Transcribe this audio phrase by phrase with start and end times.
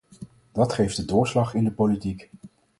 [0.51, 2.29] Dat geeft de doorslag in de politiek.